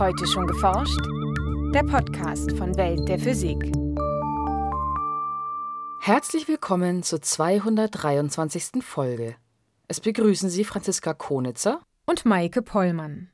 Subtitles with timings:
[0.00, 0.98] Heute schon geforscht?
[1.74, 3.70] Der Podcast von Welt der Physik.
[6.00, 8.82] Herzlich willkommen zur 223.
[8.82, 9.34] Folge.
[9.88, 13.28] Es begrüßen Sie Franziska Konitzer und Maike Pollmann.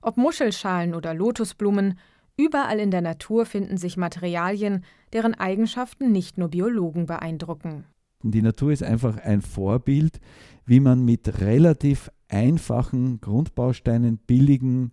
[0.00, 1.98] Ob Muschelschalen oder Lotusblumen,
[2.38, 7.84] überall in der Natur finden sich Materialien, deren Eigenschaften nicht nur Biologen beeindrucken.
[8.22, 10.18] Die Natur ist einfach ein Vorbild,
[10.64, 14.92] wie man mit relativ einfachen Grundbausteinen, billigen,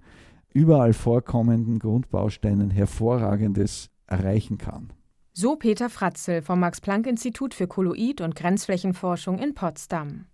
[0.53, 4.93] überall vorkommenden Grundbausteinen hervorragendes erreichen kann.
[5.33, 10.25] So Peter Fratzel vom Max-Planck-Institut für Kolloid- und Grenzflächenforschung in Potsdam.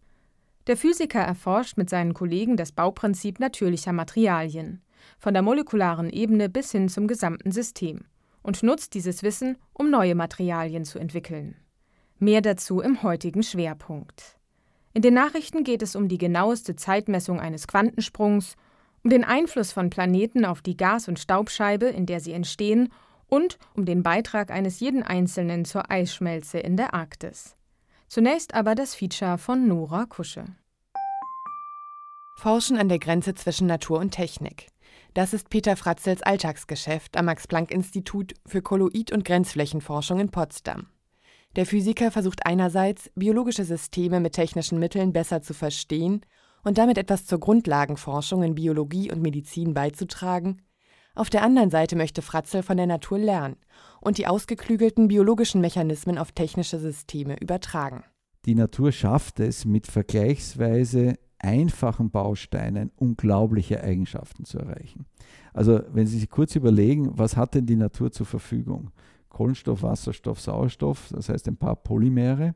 [0.68, 4.82] Der Physiker erforscht mit seinen Kollegen das Bauprinzip natürlicher Materialien,
[5.20, 8.06] von der molekularen Ebene bis hin zum gesamten System,
[8.42, 11.56] und nutzt dieses Wissen, um neue Materialien zu entwickeln.
[12.20, 14.38] Mehr dazu im heutigen Schwerpunkt.
[14.94, 18.56] In den Nachrichten geht es um die genaueste Zeitmessung eines Quantensprungs,
[19.04, 22.92] um den Einfluss von Planeten auf die Gas- und Staubscheibe, in der sie entstehen,
[23.28, 27.56] und um den Beitrag eines jeden Einzelnen zur Eisschmelze in der Arktis.
[28.08, 30.46] Zunächst aber das Feature von Nora Kusche.
[32.38, 34.68] Forschen an der Grenze zwischen Natur und Technik.
[35.14, 40.88] Das ist Peter Fratzels Alltagsgeschäft am Max-Planck-Institut für Kolloid- und Grenzflächenforschung in Potsdam.
[41.56, 46.22] Der Physiker versucht einerseits, biologische Systeme mit technischen Mitteln besser zu verstehen
[46.64, 50.62] und damit etwas zur Grundlagenforschung in Biologie und Medizin beizutragen.
[51.16, 53.58] Auf der anderen Seite möchte Fratzel von der Natur lernen
[54.02, 58.04] und die ausgeklügelten biologischen Mechanismen auf technische Systeme übertragen.
[58.46, 65.06] Die Natur schafft es, mit vergleichsweise einfachen Bausteinen unglaubliche Eigenschaften zu erreichen.
[65.54, 68.92] Also wenn Sie sich kurz überlegen, was hat denn die Natur zur Verfügung?
[69.30, 72.56] Kohlenstoff, Wasserstoff, Sauerstoff, das heißt ein paar Polymere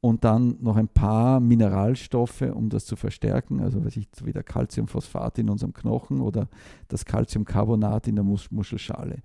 [0.00, 4.42] und dann noch ein paar Mineralstoffe, um das zu verstärken, also weiß ich, wie der
[4.42, 6.48] Calciumphosphat in unserem Knochen oder
[6.88, 9.22] das Calciumcarbonat in der Mus Muschelschale.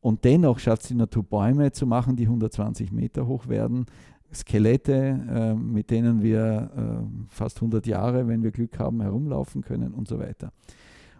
[0.00, 3.86] Und dennoch schafft es die Natur Bäume zu machen, die 120 Meter hoch werden,
[4.32, 4.94] Skelette,
[5.28, 10.08] äh, mit denen wir äh, fast 100 Jahre, wenn wir Glück haben, herumlaufen können und
[10.08, 10.52] so weiter.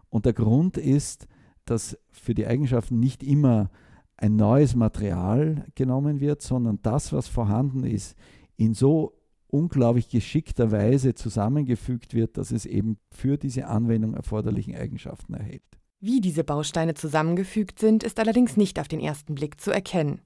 [0.08, 1.26] Und der Grund ist,
[1.64, 3.70] dass für die Eigenschaften nicht immer
[4.16, 8.16] ein neues Material genommen wird, sondern das, was vorhanden ist,
[8.56, 9.14] in so
[9.48, 15.62] unglaublich geschickter Weise zusammengefügt wird, dass es eben für diese Anwendung erforderlichen Eigenschaften erhält.
[16.00, 20.20] Wie diese Bausteine zusammengefügt sind, ist allerdings nicht auf den ersten Blick zu erkennen.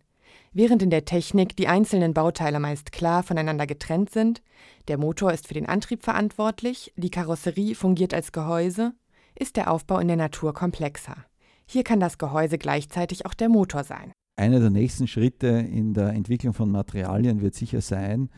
[0.53, 4.43] Während in der Technik die einzelnen Bauteile meist klar voneinander getrennt sind,
[4.89, 8.95] der Motor ist für den Antrieb verantwortlich, die Karosserie fungiert als Gehäuse,
[9.39, 11.25] ist der Aufbau in der Natur komplexer.
[11.67, 14.13] Hier kann das Gehäuse gleichzeitig auch der Motor sein.
[14.41, 18.31] Einer der nächsten Schritte in der Entwicklung von Materialien wird sicher sein,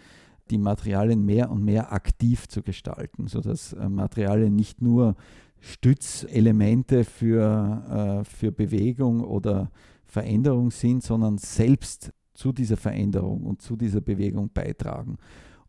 [0.50, 5.14] die Materialien mehr und mehr aktiv zu gestalten, sodass äh, Materialien nicht nur
[5.60, 9.70] Stützelemente für, äh, für Bewegung oder
[10.04, 15.18] Veränderung sind, sondern selbst zu dieser Veränderung und zu dieser Bewegung beitragen.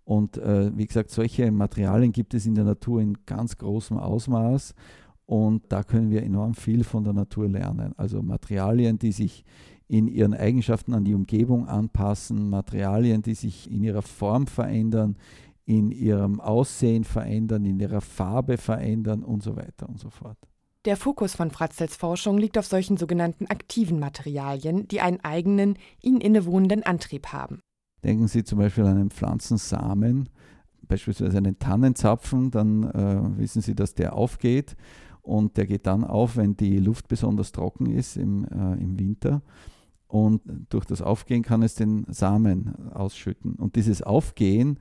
[0.03, 4.73] Und äh, wie gesagt, solche Materialien gibt es in der Natur in ganz großem Ausmaß
[5.27, 7.93] und da können wir enorm viel von der Natur lernen.
[7.97, 9.45] Also Materialien, die sich
[9.93, 15.17] in ihren Eigenschaften an die Umgebung anpassen, Materialien, die sich in ihrer Form verändern,
[15.65, 20.37] in ihrem Aussehen verändern, in ihrer Farbe verändern und so weiter und so fort.
[20.85, 26.21] Der Fokus von Fratzels Forschung liegt auf solchen sogenannten aktiven Materialien, die einen eigenen, ihnen
[26.21, 27.61] innewohnenden Antrieb haben.
[28.03, 30.27] Denken Sie zum Beispiel an einen Pflanzensamen,
[30.81, 34.75] beispielsweise einen Tannenzapfen, dann äh, wissen Sie, dass der aufgeht
[35.21, 39.43] und der geht dann auf, wenn die Luft besonders trocken ist im, äh, im Winter.
[40.13, 43.55] Und durch das Aufgehen kann es den Samen ausschütten.
[43.55, 44.77] Und dieses Aufgehen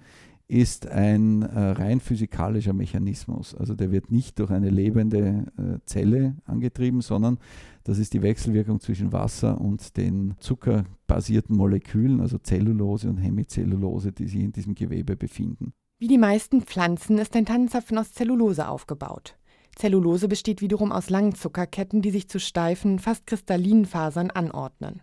[0.47, 3.55] ist ein äh, rein physikalischer Mechanismus.
[3.55, 7.39] Also der wird nicht durch eine lebende äh, Zelle angetrieben, sondern
[7.83, 14.29] das ist die Wechselwirkung zwischen Wasser und den zuckerbasierten Molekülen, also Zellulose und Hemicellulose, die
[14.29, 15.73] sich in diesem Gewebe befinden.
[15.99, 19.39] Wie die meisten Pflanzen ist ein Tannenzapfen aus Zellulose aufgebaut.
[19.77, 25.01] Zellulose besteht wiederum aus langen Zuckerketten, die sich zu steifen, fast kristallinen Fasern anordnen.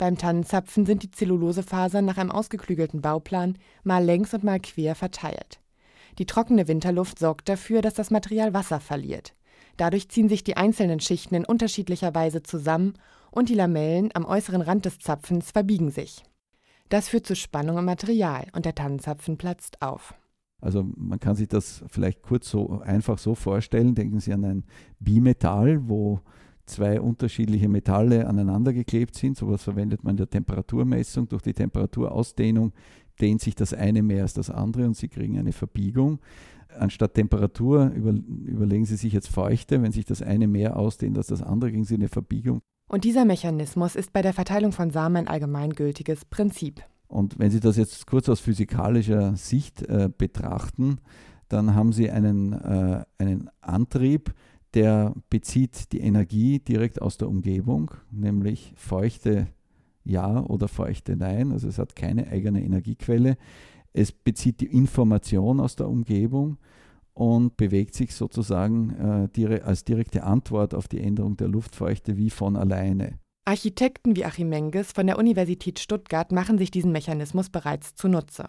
[0.00, 5.60] Beim Tannenzapfen sind die Zellulosefasern nach einem ausgeklügelten Bauplan mal längs und mal quer verteilt.
[6.18, 9.34] Die trockene Winterluft sorgt dafür, dass das Material Wasser verliert.
[9.76, 12.94] Dadurch ziehen sich die einzelnen Schichten in unterschiedlicher Weise zusammen
[13.30, 16.22] und die Lamellen am äußeren Rand des Zapfens verbiegen sich.
[16.88, 20.14] Das führt zu Spannung im Material und der Tannenzapfen platzt auf.
[20.62, 23.94] Also man kann sich das vielleicht kurz so einfach so vorstellen.
[23.94, 24.64] Denken Sie an ein
[24.98, 26.22] Bimetall, wo
[26.70, 29.36] zwei unterschiedliche Metalle aneinander geklebt sind.
[29.36, 31.28] Sowas verwendet man in der Temperaturmessung.
[31.28, 32.72] Durch die Temperaturausdehnung
[33.20, 36.20] dehnt sich das eine mehr als das andere und Sie kriegen eine Verbiegung.
[36.78, 39.82] Anstatt Temperatur über, überlegen Sie sich jetzt Feuchte.
[39.82, 42.60] Wenn sich das eine mehr ausdehnt als das andere, kriegen Sie eine Verbiegung.
[42.88, 46.82] Und dieser Mechanismus ist bei der Verteilung von Samen ein allgemeingültiges Prinzip.
[47.06, 50.98] Und wenn Sie das jetzt kurz aus physikalischer Sicht äh, betrachten,
[51.48, 54.32] dann haben Sie einen, äh, einen Antrieb,
[54.74, 59.48] der bezieht die Energie direkt aus der Umgebung, nämlich feuchte
[60.04, 61.52] Ja oder feuchte Nein.
[61.52, 63.36] Also es hat keine eigene Energiequelle.
[63.92, 66.58] Es bezieht die Information aus der Umgebung
[67.12, 72.56] und bewegt sich sozusagen äh, als direkte Antwort auf die Änderung der Luftfeuchte wie von
[72.56, 73.18] alleine.
[73.44, 78.48] Architekten wie Achim Menges von der Universität Stuttgart machen sich diesen Mechanismus bereits zunutze.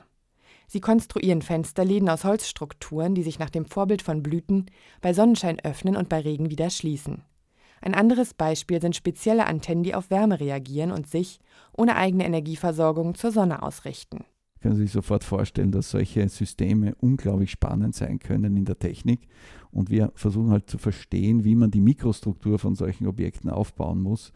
[0.71, 4.67] Sie konstruieren Fensterläden aus Holzstrukturen, die sich nach dem Vorbild von Blüten
[5.01, 7.23] bei Sonnenschein öffnen und bei Regen wieder schließen.
[7.81, 11.41] Ein anderes Beispiel sind spezielle Antennen, die auf Wärme reagieren und sich,
[11.75, 14.23] ohne eigene Energieversorgung, zur Sonne ausrichten.
[14.61, 19.27] Können Sie sich sofort vorstellen, dass solche Systeme unglaublich spannend sein können in der Technik.
[19.71, 24.31] Und wir versuchen halt zu verstehen, wie man die Mikrostruktur von solchen Objekten aufbauen muss,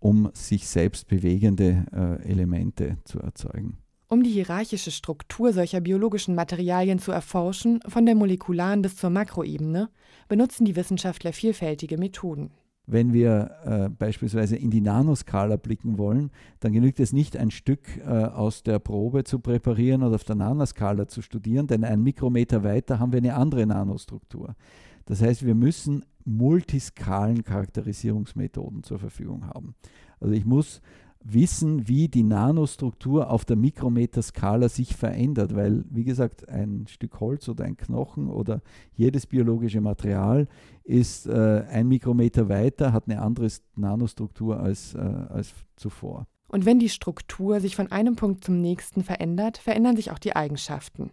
[0.00, 3.78] um sich selbst bewegende äh, Elemente zu erzeugen.
[4.10, 9.90] Um die hierarchische Struktur solcher biologischen Materialien zu erforschen, von der molekularen bis zur Makroebene,
[10.28, 12.50] benutzen die Wissenschaftler vielfältige Methoden.
[12.86, 17.98] Wenn wir äh, beispielsweise in die Nanoskala blicken wollen, dann genügt es nicht, ein Stück
[17.98, 22.64] äh, aus der Probe zu präparieren oder auf der Nanoskala zu studieren, denn einen Mikrometer
[22.64, 24.56] weiter haben wir eine andere Nanostruktur.
[25.04, 29.74] Das heißt, wir müssen multiskalen Charakterisierungsmethoden zur Verfügung haben.
[30.18, 30.80] Also ich muss
[31.22, 37.48] wissen, wie die Nanostruktur auf der Mikrometerskala sich verändert, weil, wie gesagt, ein Stück Holz
[37.48, 38.62] oder ein Knochen oder
[38.94, 40.46] jedes biologische Material
[40.84, 46.26] ist äh, ein Mikrometer weiter, hat eine andere Nanostruktur als, äh, als zuvor.
[46.48, 50.34] Und wenn die Struktur sich von einem Punkt zum nächsten verändert, verändern sich auch die
[50.34, 51.10] Eigenschaften.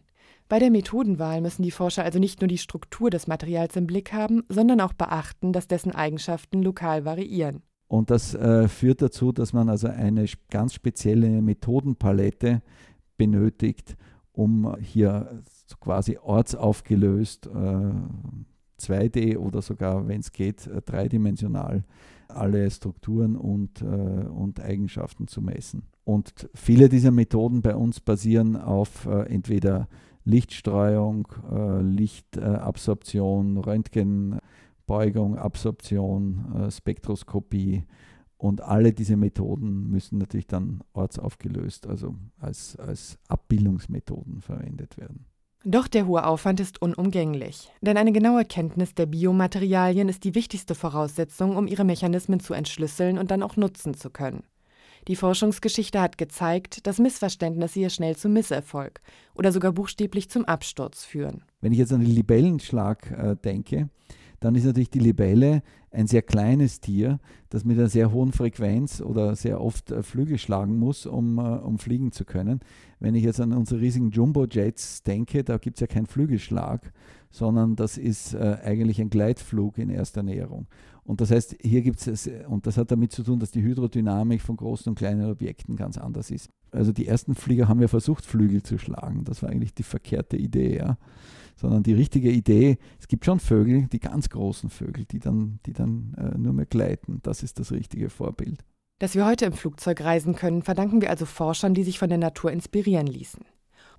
[0.47, 4.13] Bei der Methodenwahl müssen die Forscher also nicht nur die Struktur des Materials im Blick
[4.13, 7.63] haben, sondern auch beachten, dass dessen Eigenschaften lokal variieren.
[7.87, 12.61] Und das äh, führt dazu, dass man also eine ganz spezielle Methodenpalette
[13.17, 13.95] benötigt,
[14.33, 15.43] um hier
[15.79, 21.83] quasi ortsaufgelöst äh, 2D oder sogar, wenn es geht, äh, dreidimensional
[22.27, 25.83] alle Strukturen und, äh, und Eigenschaften zu messen.
[26.03, 29.87] Und viele dieser Methoden bei uns basieren auf äh, entweder
[30.23, 34.39] Lichtstreuung, äh, Lichtabsorption, Röntgen,
[34.85, 37.83] Beugung, Absorption, äh, Spektroskopie
[38.37, 45.25] und alle diese Methoden müssen natürlich dann ortsaufgelöst, also als, als Abbildungsmethoden verwendet werden.
[45.67, 50.75] Doch der hohe Aufwand ist unumgänglich, denn eine genaue Kenntnis der Biomaterialien ist die wichtigste
[50.75, 54.43] Voraussetzung, um ihre Mechanismen zu entschlüsseln und dann auch nutzen zu können.
[55.07, 59.01] Die Forschungsgeschichte hat gezeigt, dass Missverständnisse hier schnell zum Misserfolg
[59.33, 61.43] oder sogar buchstäblich zum Absturz führen.
[61.61, 63.89] Wenn ich jetzt an den Libellenschlag äh, denke,
[64.45, 67.19] dann ist natürlich die Libelle ein sehr kleines Tier,
[67.49, 71.41] das mit einer sehr hohen Frequenz oder sehr oft äh, Flügel schlagen muss, um, äh,
[71.41, 72.59] um fliegen zu können.
[72.99, 76.93] Wenn ich jetzt an unsere riesigen Jumbo-Jets denke, da gibt es ja keinen Flügelschlag,
[77.31, 80.67] sondern das ist äh, eigentlich ein Gleitflug in erster Näherung.
[81.05, 84.41] Und das heißt, hier gibt es, und das hat damit zu tun, dass die Hydrodynamik
[84.41, 86.51] von großen und kleinen Objekten ganz anders ist.
[86.75, 89.23] Also die ersten Flieger haben ja versucht, Flügel zu schlagen.
[89.23, 90.77] Das war eigentlich die verkehrte Idee.
[90.77, 90.97] Ja
[91.55, 95.73] sondern die richtige Idee, es gibt schon Vögel, die ganz großen Vögel, die dann, die
[95.73, 97.19] dann äh, nur mehr gleiten.
[97.23, 98.63] Das ist das richtige Vorbild.
[98.99, 102.17] Dass wir heute im Flugzeug reisen können, verdanken wir also Forschern, die sich von der
[102.17, 103.43] Natur inspirieren ließen.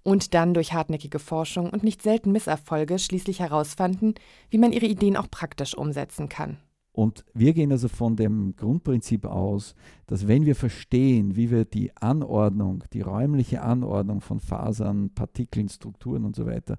[0.03, 4.15] Und dann durch hartnäckige Forschung und nicht selten Misserfolge schließlich herausfanden,
[4.51, 6.59] wie man ihre Ideen auch praktisch umsetzen kann.
[6.97, 9.75] Und wir gehen also von dem Grundprinzip aus,
[10.07, 16.25] dass wenn wir verstehen, wie wir die Anordnung, die räumliche Anordnung von Fasern, Partikeln, Strukturen
[16.25, 16.79] und so weiter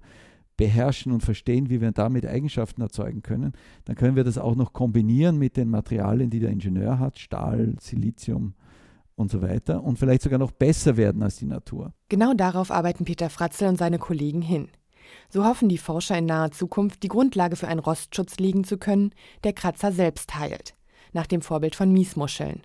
[0.56, 3.52] beherrschen und verstehen, wie wir damit Eigenschaften erzeugen können,
[3.84, 7.76] dann können wir das auch noch kombinieren mit den Materialien, die der Ingenieur hat, Stahl,
[7.80, 8.54] Silizium
[9.14, 11.94] und so weiter und vielleicht sogar noch besser werden als die Natur.
[12.08, 14.66] Genau darauf arbeiten Peter Fratzel und seine Kollegen hin.
[15.28, 19.12] So hoffen die Forscher in naher Zukunft, die Grundlage für einen Rostschutz legen zu können,
[19.44, 20.74] der Kratzer selbst heilt,
[21.12, 22.62] nach dem Vorbild von Miesmuscheln.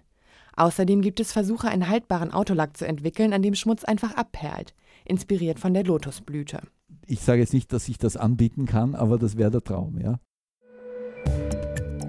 [0.55, 4.73] Außerdem gibt es Versuche, einen haltbaren Autolack zu entwickeln, an dem Schmutz einfach abperlt,
[5.05, 6.61] inspiriert von der Lotusblüte
[7.07, 10.19] ich sage jetzt nicht, dass ich das anbieten kann, aber das wäre der Traum, ja.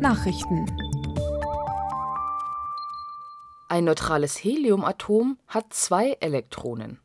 [0.00, 0.66] Nachrichten.
[3.68, 7.00] Ein neutrales Heliumatom hat zwei Elektronen.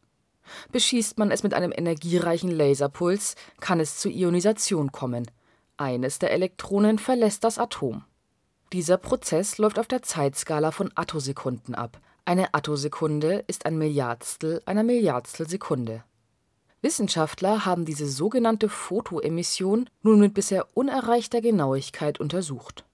[0.72, 5.29] Beschießt man es mit einem energiereichen Laserpuls, kann es zur Ionisation kommen.
[5.77, 8.03] Eines der Elektronen verlässt das Atom.
[8.74, 12.00] Dieser Prozess läuft auf der Zeitskala von Attosekunden ab.
[12.25, 16.03] Eine Attosekunde ist ein Milliardstel einer Milliardstel Sekunde.
[16.82, 22.86] Wissenschaftler haben diese sogenannte Photoemission nun mit bisher unerreichter Genauigkeit untersucht.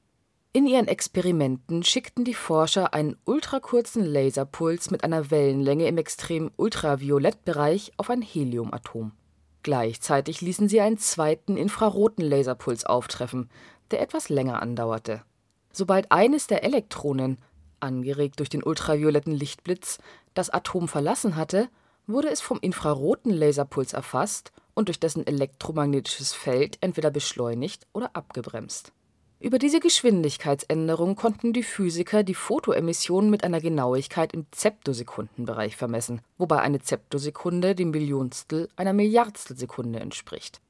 [0.56, 7.92] In ihren Experimenten schickten die Forscher einen ultrakurzen Laserpuls mit einer Wellenlänge im extremen Ultraviolettbereich
[7.98, 9.12] auf ein Heliumatom.
[9.64, 13.50] Gleichzeitig ließen sie einen zweiten infraroten Laserpuls auftreffen,
[13.92, 15.24] der etwas länger andauerte.
[15.74, 17.38] Sobald eines der Elektronen,
[17.82, 19.98] angeregt durch den ultravioletten Lichtblitz,
[20.36, 21.68] das Atom verlassen hatte,
[22.08, 28.94] wurde es vom infraroten Laserpuls erfasst und durch dessen elektromagnetisches Feld entweder beschleunigt oder abgebremst.
[29.46, 36.62] Über diese Geschwindigkeitsänderung konnten die Physiker die Photoemission mit einer Genauigkeit im Zeptosekundenbereich vermessen, wobei
[36.62, 40.62] eine Zeptosekunde dem Billionstel einer Milliardstelsekunde entspricht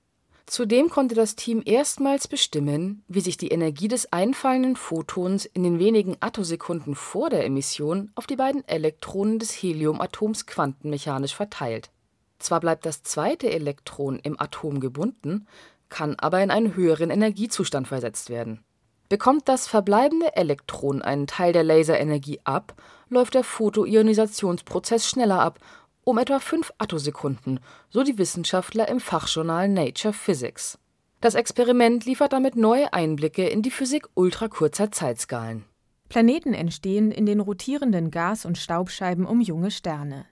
[0.45, 5.79] Zudem konnte das Team erstmals bestimmen, wie sich die Energie des einfallenden Photons in den
[5.79, 11.91] wenigen Attosekunden vor der Emission auf die beiden Elektronen des Heliumatoms quantenmechanisch verteilt.
[12.39, 15.47] Zwar bleibt das zweite Elektron im Atom gebunden,
[15.89, 18.63] kann aber in einen höheren Energiezustand versetzt werden.
[19.09, 22.73] Bekommt das verbleibende Elektron einen Teil der Laserenergie ab,
[23.09, 25.59] läuft der Photoionisationsprozess schneller ab
[26.05, 30.77] um etwa fünf Attosekunden, so die Wissenschaftler im Fachjournal Nature Physics.
[31.19, 35.65] Das Experiment liefert damit neue Einblicke in die Physik ultrakurzer Zeitskalen.
[36.07, 40.25] Planeten entstehen in den rotierenden Gas- und Staubscheiben um junge Sterne.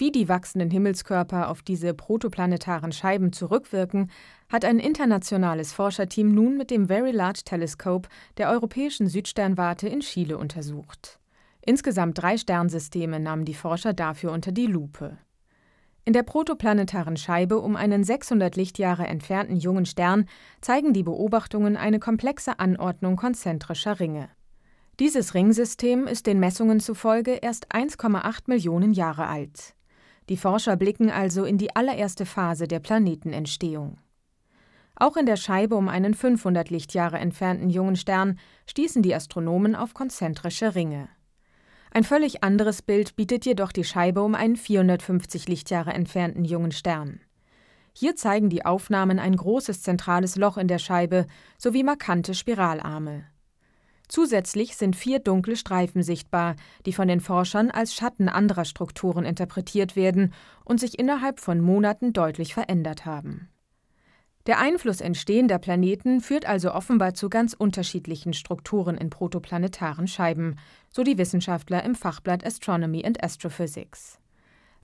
[0.00, 4.12] Wie die wachsenden Himmelskörper auf diese protoplanetaren Scheiben zurückwirken,
[4.48, 10.38] hat ein internationales Forscherteam nun mit dem Very Large Telescope der Europäischen Südsternwarte in Chile
[10.38, 11.18] untersucht.
[11.62, 15.18] Insgesamt drei Sternsysteme nahmen die Forscher dafür unter die Lupe.
[16.04, 20.26] In der protoplanetaren Scheibe um einen 600 Lichtjahre entfernten jungen Stern
[20.60, 24.30] zeigen die Beobachtungen eine komplexe Anordnung konzentrischer Ringe.
[25.00, 29.74] Dieses Ringsystem ist den Messungen zufolge erst 1,8 Millionen Jahre alt.
[30.28, 33.98] Die Forscher blicken also in die allererste Phase der Planetenentstehung.
[34.96, 39.94] Auch in der Scheibe um einen 500 Lichtjahre entfernten jungen Stern stießen die Astronomen auf
[39.94, 41.08] konzentrische Ringe.
[41.90, 47.20] Ein völlig anderes Bild bietet jedoch die Scheibe um einen 450 Lichtjahre entfernten jungen Stern.
[47.94, 53.24] Hier zeigen die Aufnahmen ein großes zentrales Loch in der Scheibe sowie markante Spiralarme.
[54.08, 59.96] Zusätzlich sind vier dunkle Streifen sichtbar, die von den Forschern als Schatten anderer Strukturen interpretiert
[59.96, 60.32] werden
[60.64, 63.48] und sich innerhalb von Monaten deutlich verändert haben.
[64.46, 70.56] Der Einfluss entstehender Planeten führt also offenbar zu ganz unterschiedlichen Strukturen in protoplanetaren Scheiben,
[70.88, 74.18] so die Wissenschaftler im Fachblatt Astronomy and Astrophysics.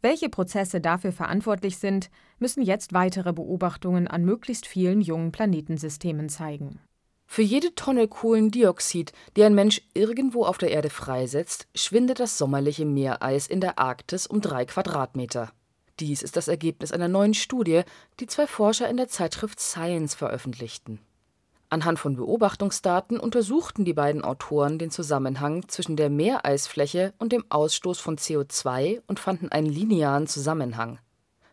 [0.03, 6.79] Welche Prozesse dafür verantwortlich sind, müssen jetzt weitere Beobachtungen an möglichst vielen jungen Planetensystemen zeigen.
[7.35, 12.85] Für jede Tonne Kohlendioxid, die ein Mensch irgendwo auf der Erde freisetzt, schwindet das sommerliche
[12.85, 15.51] Meereis in der Arktis um drei Quadratmeter.
[15.99, 17.83] Dies ist das Ergebnis einer neuen Studie,
[18.21, 21.01] die zwei Forscher in der Zeitschrift Science veröffentlichten.
[21.71, 27.99] Anhand von Beobachtungsdaten untersuchten die beiden Autoren den Zusammenhang zwischen der Meereisfläche und dem Ausstoß
[27.99, 31.01] von CO2 und fanden einen linearen Zusammenhang.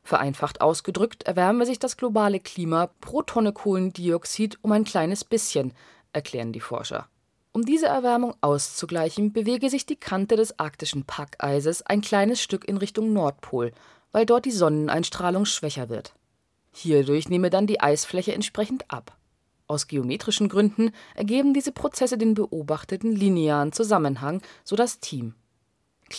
[0.03, 5.73] Vereinfacht ausgedrückt erwärme sich das globale Klima pro Tonne Kohlendioxid um ein kleines bisschen,
[6.13, 7.07] erklären die Forscher.
[7.53, 12.77] Um diese Erwärmung auszugleichen, bewege sich die Kante des arktischen Packeises ein kleines Stück in
[12.77, 13.71] Richtung Nordpol
[14.11, 16.13] weil dort die Sonneneinstrahlung schwächer wird.
[16.73, 19.17] Hierdurch nehme dann die Eisfläche entsprechend ab.
[19.67, 25.35] Aus geometrischen Gründen ergeben diese Prozesse den beobachteten linearen Zusammenhang, so das Team.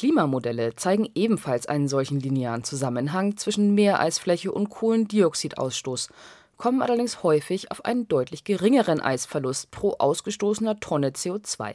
[0.03, 6.09] Klimamodelle zeigen ebenfalls einen solchen linearen Zusammenhang zwischen Meereisfläche und Kohlendioxidausstoß,
[6.57, 11.75] kommen allerdings häufig auf einen deutlich geringeren Eisverlust pro ausgestoßener Tonne CO2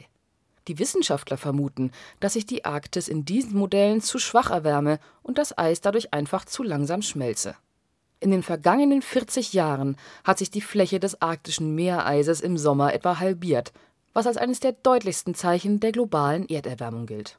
[0.66, 5.56] die Wissenschaftler vermuten, dass sich die Arktis in diesen Modellen zu schwach erwärme und das
[5.56, 7.56] Eis dadurch einfach zu langsam schmelze.
[8.20, 13.20] In den vergangenen 40 Jahren hat sich die Fläche des arktischen Meereises im Sommer etwa
[13.20, 13.72] halbiert,
[14.12, 17.38] was als eines der deutlichsten Zeichen der globalen Erderwärmung gilt.